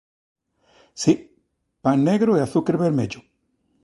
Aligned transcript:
Si... 1.01 1.11
Pan 1.83 1.99
negro 2.07 2.31
e 2.35 2.39
azucre 2.41 2.81
vermello 2.85 3.19